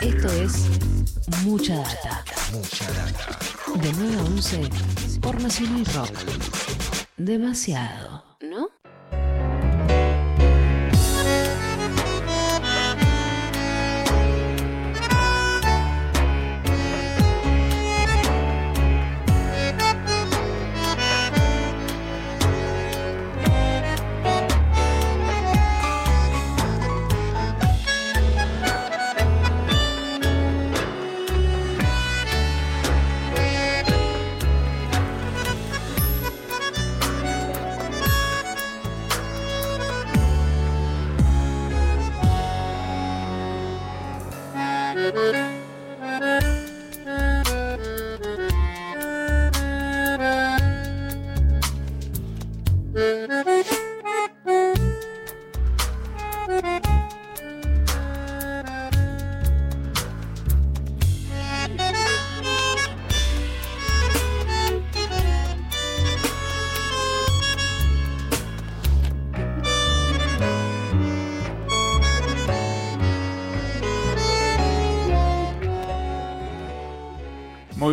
[0.00, 0.68] Esto es
[1.44, 2.24] Mucha Data.
[2.52, 3.38] Mucha data.
[3.80, 4.70] De 9 a 11
[5.20, 6.10] por Nacional Rock.
[7.16, 8.33] Demasiado,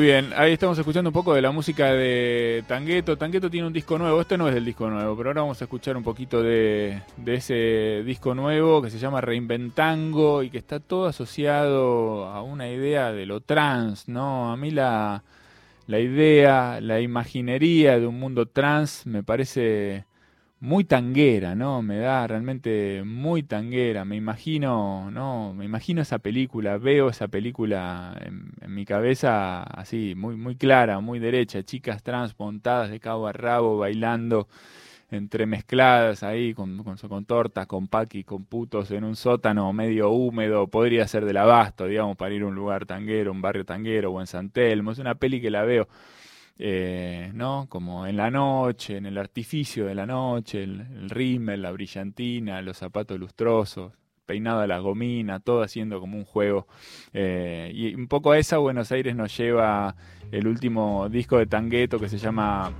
[0.01, 3.19] Muy bien, ahí estamos escuchando un poco de la música de Tangueto.
[3.19, 5.65] Tangueto tiene un disco nuevo, este no es del disco nuevo, pero ahora vamos a
[5.65, 11.05] escuchar un poquito de, ese disco nuevo que se llama Reinventango y que está todo
[11.05, 14.51] asociado a una idea de lo trans, ¿no?
[14.51, 15.21] A mí la
[15.87, 20.05] idea, la imaginería de un mundo trans me parece
[20.61, 21.81] muy tanguera, ¿no?
[21.81, 24.05] Me da realmente muy tanguera.
[24.05, 25.53] Me imagino, ¿no?
[25.55, 30.99] Me imagino esa película, veo esa película en, en mi cabeza así, muy, muy clara,
[30.99, 31.63] muy derecha.
[31.63, 34.47] Chicas trans montadas de cabo a rabo, bailando,
[35.09, 40.67] entremezcladas ahí, con, con, con tortas, con paqui, con putos en un sótano medio húmedo.
[40.67, 44.21] Podría ser del abasto, digamos, para ir a un lugar tanguero, un barrio tanguero o
[44.21, 44.91] en San Telmo.
[44.91, 45.87] Es una peli que la veo
[46.57, 47.67] eh, ¿no?
[47.69, 52.61] Como en la noche, en el artificio de la noche, el, el rímel, la brillantina,
[52.61, 53.93] los zapatos lustrosos,
[54.25, 56.67] peinado a la gomina, todo haciendo como un juego.
[57.13, 59.95] Eh, y un poco a esa Buenos Aires nos lleva
[60.31, 62.71] el último disco de Tangueto que se llama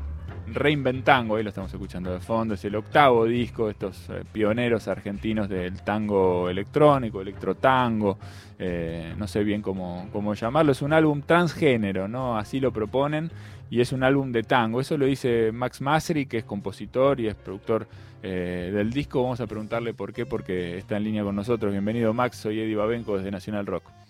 [0.54, 4.88] Reinventango, ahí lo estamos escuchando de fondo, es el octavo disco de estos eh, pioneros
[4.88, 8.18] argentinos del tango electrónico, electrotango,
[8.60, 12.38] eh, no sé bien cómo, cómo llamarlo, es un álbum transgénero, ¿no?
[12.38, 13.32] Así lo proponen,
[13.70, 17.28] y es un álbum de tango, eso lo dice Max Masri, que es compositor y
[17.28, 17.88] es productor
[18.22, 21.72] eh, del disco, vamos a preguntarle por qué, porque está en línea con nosotros.
[21.72, 24.01] Bienvenido Max, soy Eddie Babenco desde Nacional Rock.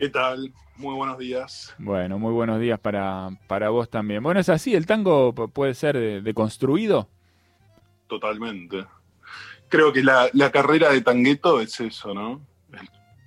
[0.00, 0.50] ¿Qué tal?
[0.76, 1.74] Muy buenos días.
[1.76, 4.22] Bueno, muy buenos días para, para vos también.
[4.22, 7.06] Bueno, es así, el tango puede ser de- deconstruido.
[8.08, 8.86] Totalmente.
[9.68, 12.40] Creo que la, la carrera de Tangueto es eso, ¿no?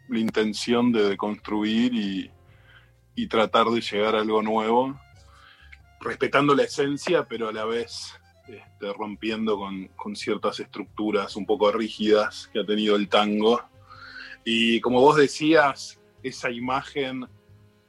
[0.09, 2.31] La intención de deconstruir y,
[3.13, 4.99] y tratar de llegar a algo nuevo,
[6.01, 11.71] respetando la esencia, pero a la vez este, rompiendo con, con ciertas estructuras un poco
[11.71, 13.61] rígidas que ha tenido el tango.
[14.43, 17.27] Y como vos decías, esa imagen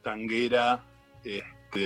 [0.02, 0.84] tanguera
[1.24, 1.80] este,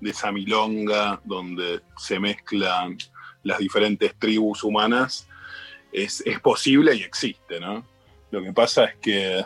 [0.00, 2.96] de esa milonga donde se mezclan
[3.42, 5.28] las diferentes tribus humanas
[5.92, 7.86] es, es posible y existe, ¿no?
[8.30, 9.44] Lo que pasa es que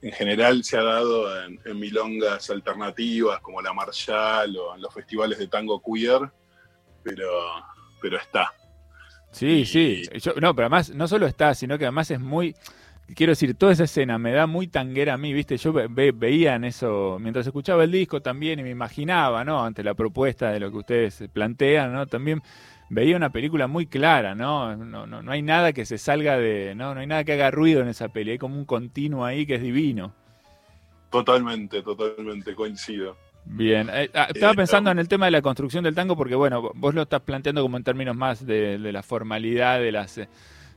[0.00, 4.92] en general se ha dado en, en milongas alternativas como la Marshall o en los
[4.94, 6.30] festivales de tango queer,
[7.02, 7.28] pero,
[8.00, 8.52] pero está.
[9.32, 10.02] Sí, sí.
[10.20, 12.54] Yo- no, pero además no solo está, sino que además es muy...
[13.14, 15.56] Quiero decir, toda esa escena me da muy tanguera a mí, ¿viste?
[15.58, 19.62] Yo ve- ve- veía en eso, mientras escuchaba el disco también y me imaginaba, ¿no?
[19.64, 22.06] Ante la propuesta de lo que ustedes plantean, ¿no?
[22.06, 22.42] También
[22.88, 24.74] veía una película muy clara, ¿no?
[24.76, 26.74] No, no, no hay nada que se salga de...
[26.74, 29.44] No, no hay nada que haga ruido en esa peli, hay como un continuo ahí
[29.46, 30.14] que es divino.
[31.10, 33.16] Totalmente, totalmente coincido.
[33.44, 36.34] Bien, eh, ah, estaba Eh, pensando en el tema de la construcción del tango porque,
[36.36, 40.18] bueno, vos lo estás planteando como en términos más de, de la formalidad de las
[40.18, 40.28] eh,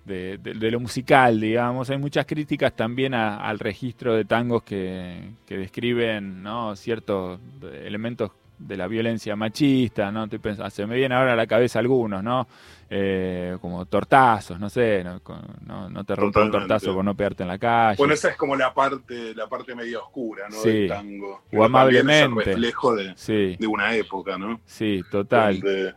[0.05, 1.89] de, de- de lo musical, digamos.
[1.89, 6.75] Hay muchas críticas también a- al registro de tangos que, que describen ¿no?
[6.75, 7.39] ciertos
[7.83, 10.23] elementos de la violencia machista, ¿no?
[10.25, 12.47] Estoy pensando, se me vienen ahora a la cabeza algunos, ¿no?
[12.89, 15.19] Eh, como tortazos, no sé, no,
[15.65, 17.97] no, no te rompe un tortazo por no pegarte en la calle.
[17.97, 20.55] Bueno, esa es como la parte, la parte media oscura, ¿no?
[20.57, 20.69] Sí.
[20.69, 21.41] Del tango.
[21.51, 22.43] O también es el amablemente.
[22.45, 24.61] reflejo de, Sí, de una época, ¿no?
[24.65, 25.59] sí, total.
[25.59, 25.93] Donde,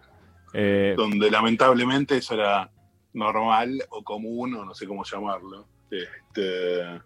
[0.55, 2.69] Eh, donde lamentablemente eso era
[3.13, 5.67] normal o común, o no sé cómo llamarlo.
[5.91, 7.01] Este,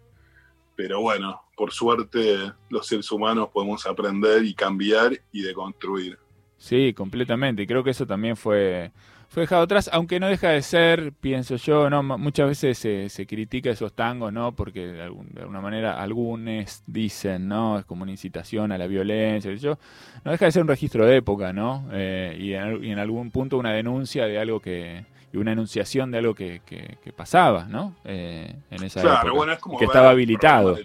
[0.74, 6.18] pero bueno, por suerte los seres humanos podemos aprender y cambiar y deconstruir.
[6.58, 7.62] Sí, completamente.
[7.62, 8.92] Y creo que eso también fue,
[9.32, 12.78] fue dejado atrás, aunque no deja de ser, pienso yo, no muchas veces
[13.10, 14.52] se, critica esos tangos, ¿no?
[14.52, 17.78] Porque de, alguna manera algunos dicen, ¿no?
[17.78, 19.78] Es como una incitación a la violencia, yo,
[20.24, 21.88] no deja de ser un registro de época, ¿no?
[21.92, 26.34] Eh, y, en, algún punto una denuncia de algo que y una enunciación de algo
[26.34, 27.96] que, que, pasaba, ¿no?
[28.04, 30.78] Eh, en esa claro, bueno, es como que estaba habilitado.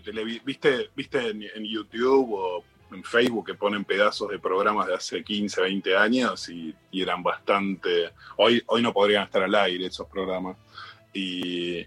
[0.46, 5.24] ¿Viste, viste en, en YouTube o en Facebook que ponen pedazos de programas de hace
[5.24, 8.12] 15, 20 años y, eran bastante...
[8.38, 10.58] Hoy, hoy no podrían estar al aire esos programas.
[11.14, 11.86] Y,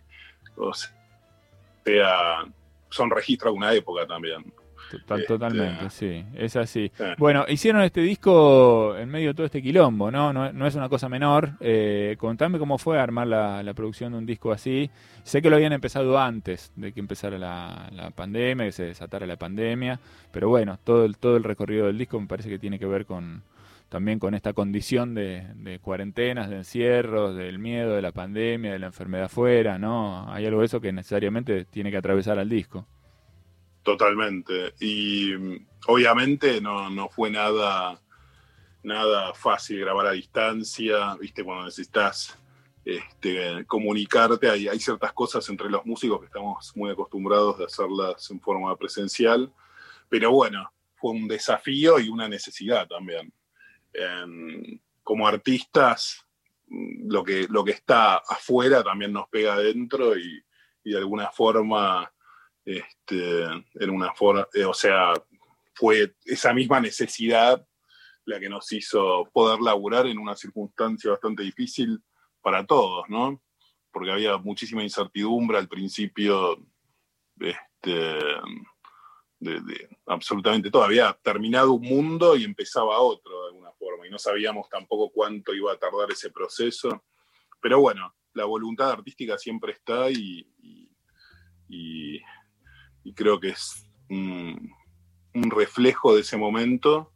[0.57, 2.45] o sea,
[2.91, 4.53] son registros de una época también.
[4.97, 6.91] Este, totalmente, sí, es así.
[7.19, 10.33] Bueno, hicieron este disco en medio de todo este quilombo, ¿no?
[10.33, 11.53] No, es una cosa menor.
[11.61, 14.91] Eh, contame cómo fue armar la, producción de un disco así.
[15.23, 19.37] Sé que lo habían empezado antes de que empezara la, pandemia, que se desatara la
[19.37, 20.01] pandemia,
[20.33, 23.07] pero bueno, todo el, todo el recorrido del disco me parece que tiene que ver
[23.07, 23.43] con
[23.89, 28.79] también con esta condición de, de cuarentenas, de encierros, del miedo de la pandemia, de
[28.79, 30.33] la enfermedad afuera, ¿no?
[30.33, 32.87] Hay algo de eso que necesariamente tiene que atravesar al disco.
[33.91, 34.73] Totalmente.
[34.79, 38.01] Y mm, obviamente no, no fue nada,
[38.85, 42.39] nada fácil grabar a distancia, viste, cuando necesitas
[42.85, 48.31] este, comunicarte, hay, hay ciertas cosas entre los músicos que estamos muy acostumbrados de hacerlas
[48.31, 49.53] en forma presencial,
[50.09, 53.33] pero bueno, fue un desafío y una necesidad también.
[55.03, 56.25] como artistas,
[56.69, 60.45] mm, lo que, lo que está afuera también nos pega adentro y,
[60.85, 62.13] y de alguna forma
[62.79, 65.13] este, en una forma, eh, o sea,
[65.75, 67.67] fue esa misma necesidad
[68.25, 72.01] la que nos hizo poder laburar en una circunstancia bastante difícil
[72.41, 73.43] para todos, ¿no?
[73.91, 76.65] Porque había muchísima incertidumbre al principio,
[77.41, 78.19] este,
[79.41, 80.85] de, absolutamente todo.
[80.85, 85.55] Había terminado un mundo y empezaba otro de alguna forma, y no sabíamos tampoco cuánto
[85.55, 87.05] iba a tardar ese proceso.
[87.61, 90.47] Pero bueno, la voluntad artística siempre está y
[93.15, 94.73] creo que es un,
[95.33, 97.13] reflejo de ese momento,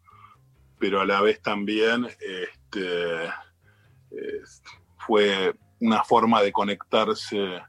[0.78, 3.28] pero a la vez también este,
[4.98, 7.62] fue una forma de conectarse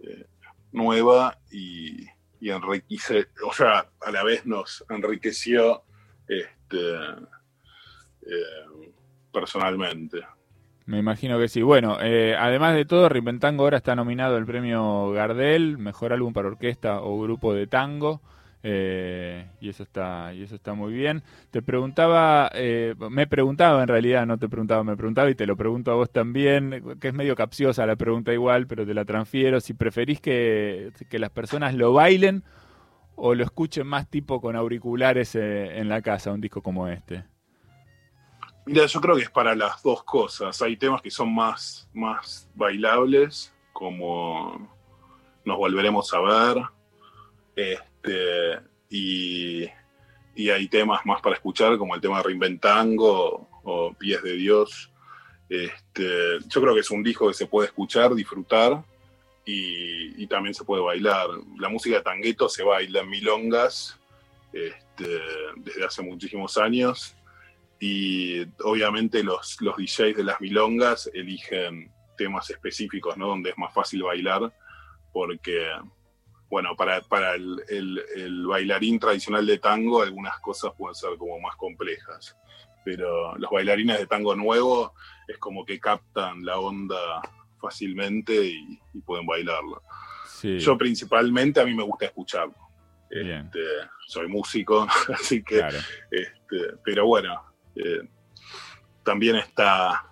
[0.00, 0.26] eh,
[0.72, 2.04] nueva y,
[2.40, 5.82] y o sea, a la vez nos enriqueció
[6.28, 6.94] este,
[8.22, 8.92] eh,
[9.32, 10.20] personalmente.
[10.86, 11.62] Me imagino que sí.
[11.62, 16.48] Bueno, eh, además de todo, Reinventango ahora está nominado al premio Gardel, mejor álbum para
[16.48, 18.20] orquesta o grupo de tango.
[18.62, 21.22] Eh, y eso está y eso está muy bien.
[21.50, 25.56] Te preguntaba, eh, me preguntaba en realidad, no te preguntaba, me preguntaba y te lo
[25.56, 29.60] pregunto a vos también, que es medio capciosa la pregunta igual, pero te la transfiero.
[29.60, 32.42] Si preferís que, que las personas lo bailen
[33.16, 37.24] o lo escuchen más tipo con auriculares en la casa, un disco como este.
[38.70, 40.62] Mira, yo creo que es para las dos cosas.
[40.62, 44.72] Hay temas que son más, más bailables, como
[45.44, 46.62] Nos volveremos a ver.
[47.56, 49.68] Este, y,
[50.48, 54.92] hay temas más para escuchar, como el tema Reinventango o Pies de Dios.
[55.48, 58.84] Este, yo creo que es un disco que se puede escuchar, disfrutar
[59.44, 61.26] y, también se puede bailar.
[61.58, 63.98] La música de tangueto se baila en milongas
[64.52, 65.20] este,
[65.56, 67.16] desde hace muchísimos años
[67.80, 73.28] y obviamente los, los DJs de las milongas eligen temas específicos, ¿no?
[73.28, 74.52] Donde es más fácil bailar,
[75.14, 75.66] porque,
[76.50, 81.56] bueno, para, para el, el, bailarín tradicional de tango algunas cosas pueden ser como más
[81.56, 82.36] complejas,
[82.84, 84.92] pero los bailarines de tango nuevo
[85.26, 86.98] es como que captan la onda
[87.58, 89.82] fácilmente y, pueden bailarlo.
[90.42, 92.54] Yo principalmente a mí me gusta escucharlo.
[93.10, 93.60] Este,
[94.06, 95.58] soy músico, así que,
[96.10, 98.08] este, pero bueno, eh,
[99.02, 100.06] también está,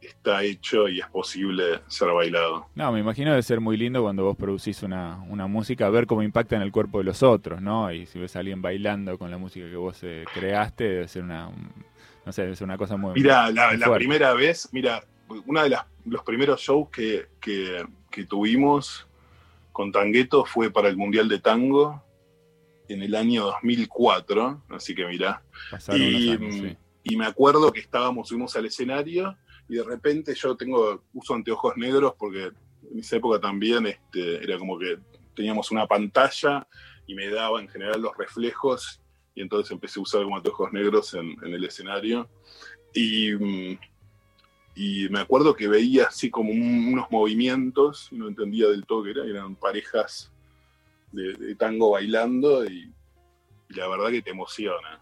[0.00, 2.66] está hecho y es posible ser bailado.
[2.74, 6.56] No, me imagino de ser muy lindo cuando vos producís una, música, ver cómo impacta
[6.56, 7.92] en el cuerpo de los otros, ¿no?
[7.92, 11.22] Y si ves a alguien bailando con la música que vos eh, creaste, debe ser
[11.22, 11.50] una,
[12.24, 15.04] no sé, debe ser una cosa muy Mira, la, primera vez, mira,
[15.46, 15.76] uno de
[16.06, 19.06] los primeros shows que, que tuvimos
[19.72, 22.02] con Tangueto fue para el Mundial de Tango
[22.92, 25.42] en el año 2004, así que mira.
[25.94, 29.36] y, mm, y me acuerdo que estábamos, subimos al escenario
[29.68, 32.50] y de repente yo tengo, uso anteojos negros porque
[32.90, 34.98] en esa época también este, era como que
[35.34, 36.66] teníamos una pantalla
[37.06, 39.00] y me daba en general los reflejos
[39.34, 42.28] y entonces empecé a usar como anteojos negros en, el escenario
[42.92, 43.32] y,
[44.74, 49.24] y, me acuerdo que veía así como unos movimientos no entendía del todo qué era,
[49.24, 50.32] eran parejas
[51.12, 52.92] de, tango bailando y
[53.68, 55.00] la verdad que te emociona.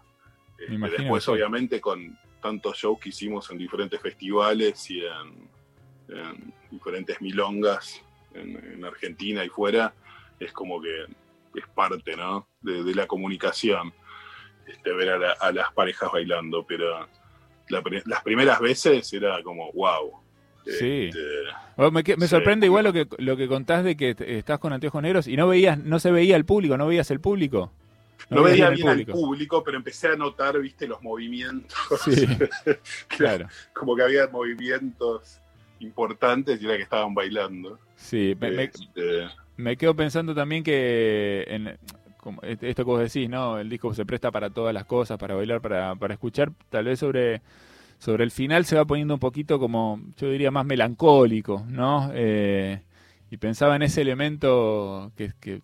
[0.59, 8.01] Este, después, obviamente, con, tantos shows que hicimos en diferentes festivales y en, diferentes milongas
[8.33, 9.93] en, Argentina y fuera,
[10.39, 11.05] es como que
[11.55, 12.47] es parte ¿no?
[12.61, 13.93] de, la comunicación,
[14.67, 17.07] este, ver a, las parejas bailando, pero
[17.67, 20.13] las primeras veces era como, wow.
[20.65, 21.09] Sí.
[21.09, 25.27] Este, me, sorprende igual lo que, lo que contás de que estás con anteojos negros
[25.27, 27.71] y no veías, no se veía el público, no veías el público.
[28.29, 31.77] No, veía bien al público, pero empecé a notar, viste, los movimientos.
[32.03, 32.27] Sí,
[33.07, 33.47] claro.
[33.73, 35.39] Como que había movimientos
[35.79, 37.79] importantes y era que estaban bailando.
[37.95, 41.77] Sí, me, este, quedo pensando también que en,
[42.41, 43.59] esto que vos decís, ¿no?
[43.59, 46.99] El disco se presta para todas las cosas, para bailar, para, para escuchar, tal vez
[46.99, 47.41] sobre,
[47.97, 52.11] sobre el final se va poniendo un poquito como, yo diría, más melancólico, ¿no?
[52.13, 52.81] Eh,
[53.31, 55.61] y pensaba en ese elemento que, que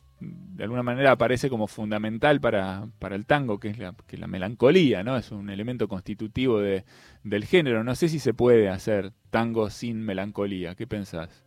[0.56, 4.28] de alguna manera aparece como fundamental para, para el tango, que es, la, que la
[4.28, 5.18] melancolía, ¿no?
[5.18, 6.86] Es un elemento constitutivo de,
[7.24, 7.84] del género.
[7.84, 10.76] No sé si se puede hacer tango sin melancolía.
[10.76, 11.44] ¿Qué pensás?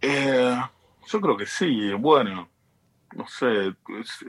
[0.00, 0.56] Eh,
[1.06, 1.92] yo creo que sí.
[1.92, 2.48] Bueno,
[3.14, 3.74] no sé,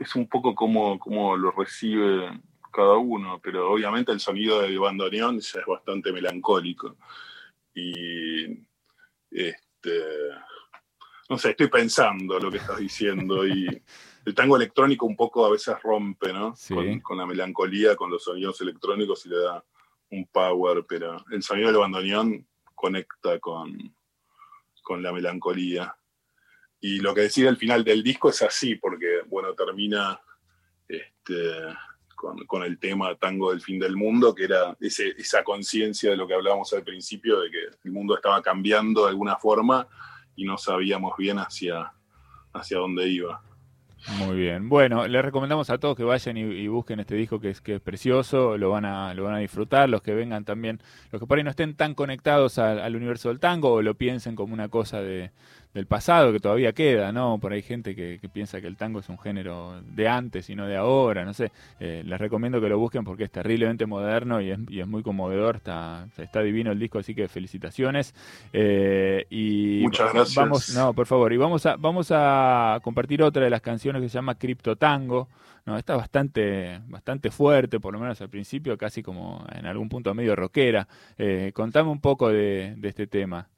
[0.00, 2.40] es, un poco como, como lo recibe
[2.72, 6.96] cada uno, pero obviamente el sonido de bandoneón es bastante melancólico.
[7.74, 8.66] Y
[9.30, 9.90] este
[11.28, 13.66] no sé, estoy pensando lo que estás diciendo y
[14.24, 16.54] el tango electrónico un poco a veces rompe, ¿no?
[17.02, 19.64] Con, la melancolía, con los sonidos electrónicos y le da
[20.10, 23.94] un power, pero el sonido del bandoneón conecta con,
[24.82, 25.94] con la melancolía.
[26.80, 30.20] Y lo que decía al final del disco es así, porque, bueno, termina
[30.86, 31.32] este,
[32.46, 36.34] con, el tema Tango del Fin del Mundo, que era esa conciencia de lo que
[36.34, 39.88] hablábamos al principio, de que el mundo estaba cambiando de alguna forma
[40.38, 41.92] y no sabíamos bien hacia,
[42.52, 43.42] hacia dónde iba.
[44.20, 44.68] Muy bien.
[44.68, 47.80] Bueno, les recomendamos a todos que vayan y, busquen este disco que es, que es
[47.80, 50.80] precioso, lo van, a, lo van a disfrutar, los que vengan también,
[51.10, 54.36] los que por ahí no estén tan conectados al universo del tango o lo piensen
[54.36, 55.32] como una cosa de,
[55.74, 57.38] del pasado que todavía queda, ¿no?
[57.38, 60.66] Por ahí gente que, piensa que el tango es un género de antes y no
[60.66, 61.52] de ahora, no sé.
[61.78, 65.02] Eh, les recomiendo que lo busquen porque es terriblemente moderno y es, y es muy
[65.02, 68.14] conmovedor, está, está divino el disco, así que felicitaciones.
[68.52, 70.34] Eh, y Muchas gracias.
[70.34, 74.08] Vamos, no, por favor, y vamos a, vamos a compartir otra de las canciones que
[74.08, 75.28] se llama Cripto Tango.
[75.66, 80.14] No, está bastante, bastante fuerte, por lo menos al principio, casi como en algún punto
[80.14, 80.88] medio rockera.
[81.18, 83.48] Eh, contame un poco de, de este tema.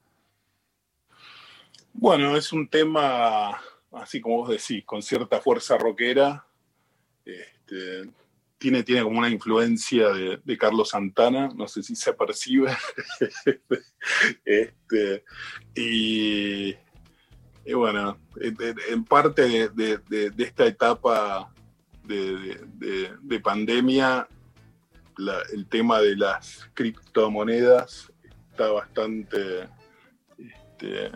[1.92, 3.60] Bueno, es un tema,
[3.92, 6.46] así como vos decís, con cierta fuerza rockera.
[7.24, 8.10] Este,
[8.58, 12.70] tiene, tiene como una influencia de, Carlos Santana, no sé si se percibe.
[14.44, 15.24] este,
[15.74, 16.74] y,
[17.74, 21.52] bueno, en parte de, esta etapa
[22.04, 24.28] de, pandemia,
[25.52, 28.12] el tema de las criptomonedas
[28.50, 29.68] está bastante...
[30.38, 31.10] Este,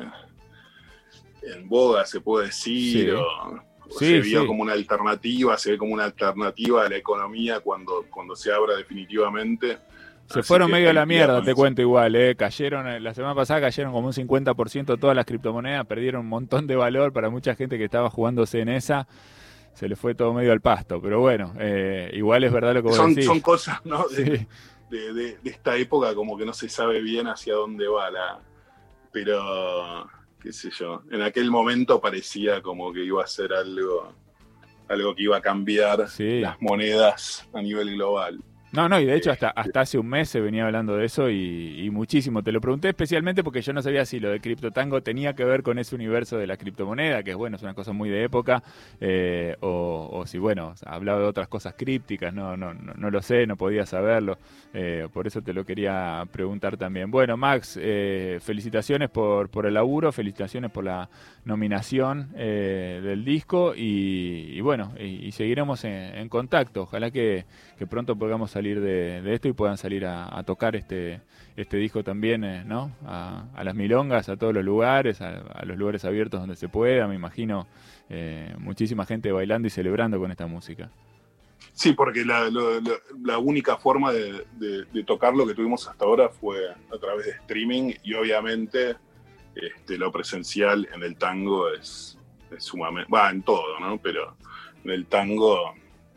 [1.53, 3.61] en boga, se puede decir, o,
[3.91, 8.35] se vio como una alternativa, se ve como una alternativa a la economía cuando, cuando
[8.35, 9.79] se abra definitivamente.
[10.27, 12.35] Se fueron medio a la mierda, te cuento igual, ¿eh?
[12.35, 16.67] Cayeron, eh, la semana pasada cayeron como un 50% todas las criptomonedas, perdieron un montón
[16.67, 19.07] de valor para mucha gente que estaba jugándose en esa.
[19.75, 22.89] Se le fue todo medio al pasto, pero bueno, eh, igual es verdad lo que
[22.89, 23.27] vos son, decís.
[23.27, 24.07] Son cosas, ¿no?
[24.91, 28.39] De, de, esta época como que no se sabe bien hacia dónde va la...
[29.11, 30.07] Pero
[30.45, 34.13] qué sé yo, en aquel momento parecía como que iba a ser algo,
[34.89, 38.39] algo que iba a cambiar las monedas a nivel global.
[38.75, 41.31] No, no, y de hecho hasta, hasta hace un mes se venía hablando de eso
[41.31, 42.43] y, muchísimo.
[42.43, 44.41] Te lo pregunté especialmente porque yo no sabía si lo de
[44.73, 47.75] Tango tenía que ver con ese universo de la criptomoneda, que es bueno, es una
[47.75, 48.65] cosa muy de época,
[49.01, 53.57] eh, o, si bueno, hablaba de otras cosas crípticas, no, no, no, lo sé, no
[53.57, 54.39] podía saberlo,
[54.73, 57.13] eh, por eso te lo quería preguntar también.
[57.13, 61.09] Bueno, Max, eh, felicitaciones por, por el laburo, felicitaciones por la
[61.45, 66.83] nominación del disco y, bueno, y, seguiremos en, contacto.
[66.83, 67.45] Ojalá que,
[67.79, 71.21] que pronto podamos salir de, esto y puedan salir a, tocar este,
[71.57, 72.93] este disco también, eh, ¿no?
[73.07, 77.15] A, las milongas, a todos los lugares, a, los lugares abiertos donde se pueda, me
[77.15, 77.67] imagino
[78.09, 80.91] eh, muchísima gente bailando y celebrando con esta música.
[81.73, 84.45] Sí, porque la, única forma de,
[85.07, 88.97] tocar lo que tuvimos hasta ahora fue a través de streaming y obviamente
[89.55, 92.19] este, lo presencial en el tango es,
[92.51, 93.99] es sumamente, va en todo, ¿no?
[93.99, 94.37] Pero
[94.85, 95.75] en el tango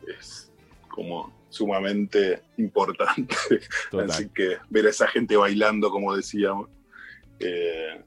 [0.07, 0.51] es
[0.97, 3.35] como sumamente importante.
[4.09, 6.69] Así que ver a esa gente bailando, como decíamos.
[7.39, 8.01] Eh,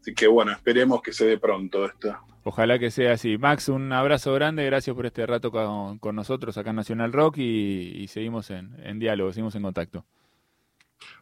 [0.00, 2.16] así que bueno, esperemos que se dé pronto esto.
[2.44, 3.36] Ojalá que sea así.
[3.36, 8.06] Max, un abrazo grande, gracias por este rato con, nosotros acá en Nacional Rock y,
[8.06, 10.04] seguimos en, en diálogo, seguimos en contacto.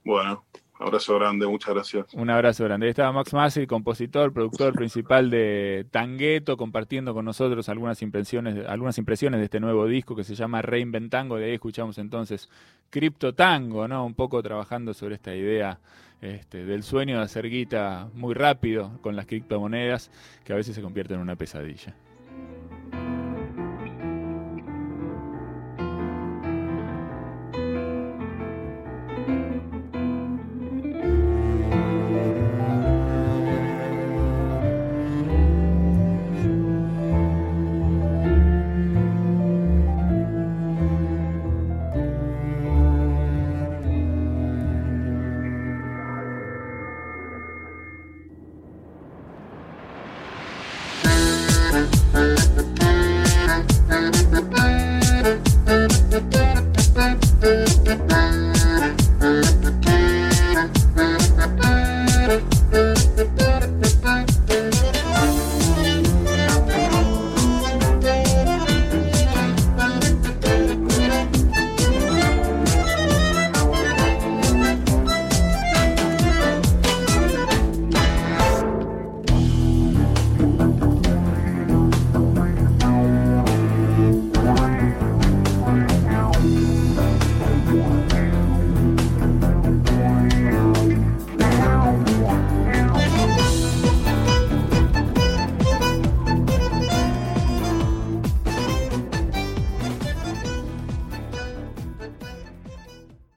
[0.05, 0.45] Bueno,
[0.81, 2.15] Abrazo grande, muchas gracias.
[2.15, 2.87] Un abrazo grande.
[2.87, 8.97] Ahí estaba Max Massi, compositor, productor principal de Tangueto, compartiendo con nosotros algunas impresiones, algunas
[8.97, 11.37] impresiones de este nuevo disco que se llama Reinventango.
[11.37, 12.49] De ahí escuchamos entonces
[12.89, 14.07] Crypto Tango, ¿no?
[14.07, 15.79] Un poco trabajando sobre esta idea
[16.23, 20.11] este, del sueño de hacer guita muy rápido con las criptomonedas,
[20.45, 21.95] que a veces se convierte en una pesadilla.